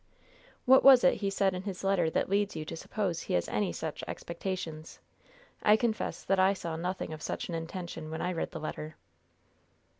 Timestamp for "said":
1.29-1.53